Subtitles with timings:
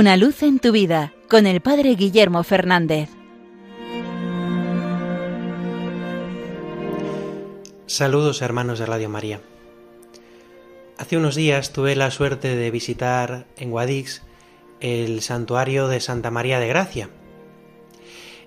[0.00, 3.08] Una luz en tu vida con el Padre Guillermo Fernández.
[7.86, 9.40] Saludos hermanos de Radio María.
[10.98, 14.22] Hace unos días tuve la suerte de visitar en Guadix
[14.78, 17.10] el santuario de Santa María de Gracia.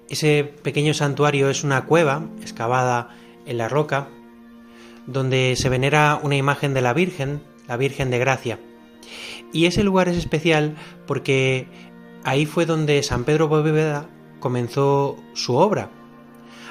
[0.08, 3.10] Ese pequeño santuario es una cueva excavada
[3.46, 4.08] en la roca
[5.06, 8.58] donde se venera una imagen de la Virgen, la Virgen de Gracia.
[9.54, 10.76] Y ese lugar es especial
[11.08, 11.68] porque
[12.24, 15.90] ahí fue donde San Pedro Bóveda comenzó su obra.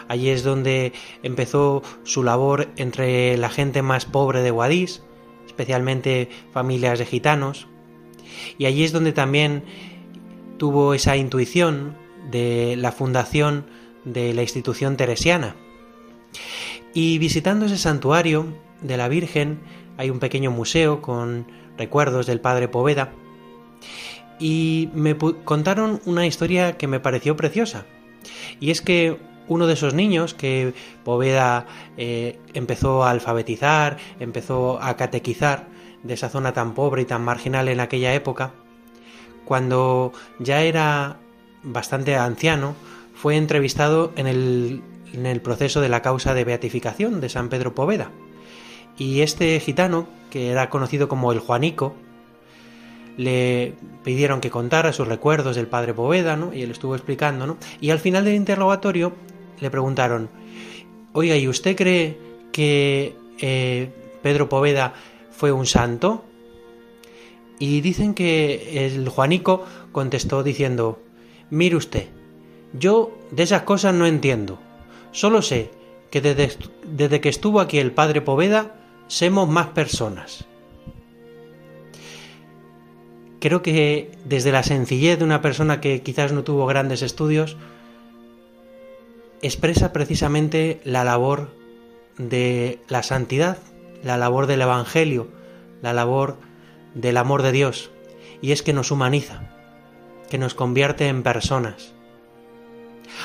[0.09, 5.03] Allí es donde empezó su labor entre la gente más pobre de Guadix,
[5.47, 7.69] especialmente familias de gitanos.
[8.59, 9.63] Y allí es donde también
[10.59, 11.97] tuvo esa intuición
[12.31, 13.67] de la fundación
[14.05, 15.55] de la institución teresiana.
[16.93, 18.47] Y visitando ese santuario
[18.83, 19.61] de la Virgen
[20.01, 23.13] hay un pequeño museo con recuerdos del padre Poveda
[24.39, 27.85] y me contaron una historia que me pareció preciosa.
[28.61, 30.73] Y es que uno de esos niños que
[31.05, 31.67] Poveda
[31.99, 35.69] eh, empezó a alfabetizar, empezó a catequizar
[36.03, 38.55] de esa zona tan pobre y tan marginal en aquella época,
[39.45, 41.19] cuando ya era
[41.63, 42.75] bastante anciano,
[43.15, 47.75] fue entrevistado en el, en el proceso de la causa de beatificación de San Pedro
[47.75, 48.11] Poveda.
[49.01, 51.95] Y este gitano, que era conocido como el Juanico,
[53.17, 53.73] le
[54.05, 56.53] pidieron que contara sus recuerdos del padre Poveda, ¿no?
[56.53, 57.57] Y él estuvo explicando, ¿no?
[57.81, 59.15] Y al final del interrogatorio
[59.59, 60.29] le preguntaron,
[61.15, 62.19] oiga, ¿y usted cree
[62.53, 63.89] que eh,
[64.23, 64.93] Pedro Poveda
[65.31, 66.23] fue un santo?
[67.59, 71.01] Y dicen que el Juanico contestó diciendo,
[71.49, 72.09] mire usted,
[72.75, 74.59] yo de esas cosas no entiendo,
[75.11, 75.71] solo sé
[76.11, 76.55] que desde,
[76.85, 78.75] desde que estuvo aquí el padre Poveda,
[79.11, 80.45] somos más personas.
[83.41, 87.57] Creo que desde la sencillez de una persona que quizás no tuvo grandes estudios,
[89.43, 91.51] expresa precisamente la labor
[92.19, 93.59] de la santidad,
[94.05, 95.27] la labor del Evangelio,
[95.83, 96.37] la labor
[96.95, 97.91] del amor de Dios,
[98.41, 99.43] y es que nos humaniza,
[100.31, 101.95] que nos convierte en personas.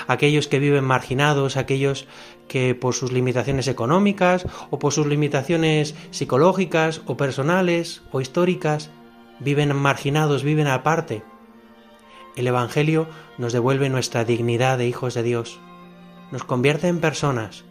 [0.07, 2.07] Aquellos que viven marginados, aquellos
[2.47, 8.91] que por sus limitaciones económicas o por sus limitaciones psicológicas o personales o históricas,
[9.39, 11.23] viven marginados, viven aparte.
[12.35, 13.07] El Evangelio
[13.37, 15.59] nos devuelve nuestra dignidad de hijos de Dios,
[16.31, 17.63] nos convierte en personas,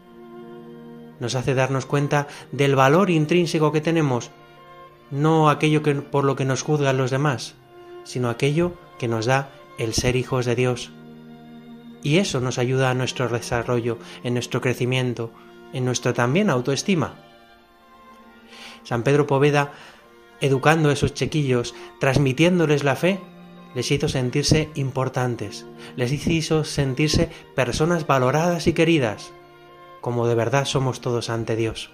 [1.20, 4.30] nos hace darnos cuenta del valor intrínseco que tenemos,
[5.10, 7.54] no aquello que, por lo que nos juzgan los demás,
[8.04, 10.92] sino aquello que nos da el ser hijos de Dios.
[12.04, 15.32] Y eso nos ayuda a nuestro desarrollo, en nuestro crecimiento,
[15.72, 17.16] en nuestra también autoestima.
[18.84, 19.72] San Pedro Poveda
[20.40, 23.18] educando a esos chiquillos, transmitiéndoles la fe,
[23.74, 25.66] les hizo sentirse importantes,
[25.96, 29.32] les hizo sentirse personas valoradas y queridas,
[30.00, 31.90] como de verdad somos todos ante Dios.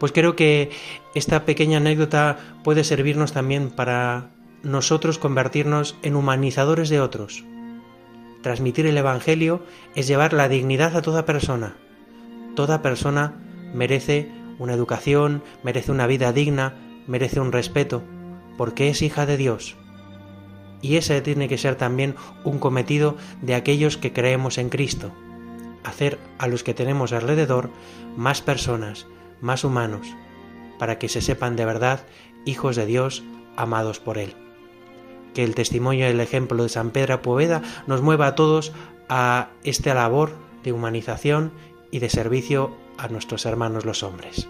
[0.00, 0.70] Pues creo que
[1.14, 4.30] esta pequeña anécdota puede servirnos también para
[4.62, 7.44] nosotros convertirnos en humanizadores de otros.
[8.42, 9.62] Transmitir el Evangelio
[9.94, 11.76] es llevar la dignidad a toda persona.
[12.54, 13.34] Toda persona
[13.74, 16.74] merece una educación, merece una vida digna,
[17.06, 18.02] merece un respeto,
[18.56, 19.76] porque es hija de Dios.
[20.80, 25.12] Y ese tiene que ser también un cometido de aquellos que creemos en Cristo,
[25.82, 27.70] hacer a los que tenemos alrededor
[28.16, 29.06] más personas,
[29.40, 30.06] más humanos,
[30.78, 32.06] para que se sepan de verdad
[32.44, 33.24] hijos de Dios
[33.56, 34.47] amados por Él.
[35.34, 38.72] Que el testimonio y el ejemplo de San Pedro Poveda nos mueva a todos
[39.08, 41.52] a esta labor de humanización
[41.90, 44.48] y de servicio a nuestros hermanos los hombres.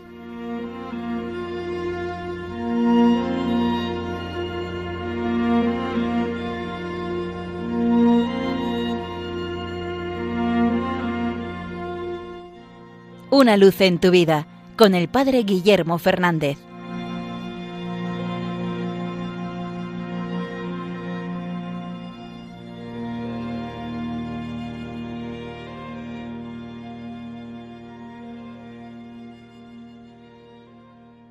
[13.30, 16.67] Una luz en tu vida con el Padre Guillermo Fernández.